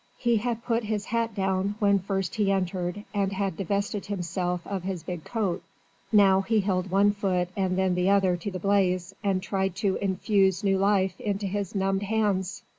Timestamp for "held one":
6.61-7.11